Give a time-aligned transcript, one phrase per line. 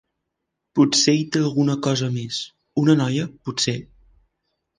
[0.77, 2.41] Potser hi té alguna cosa més...
[2.85, 3.77] una noia, potser?